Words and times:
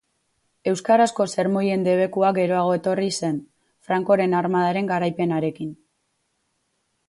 Euskarazko 0.69 1.27
sermoien 1.33 1.83
debekua 1.87 2.31
geroago 2.39 2.73
etorri 2.79 3.11
zen, 3.19 3.37
Francoren 3.91 4.37
armadaren 4.41 4.93
garaipenarekin. 4.95 5.73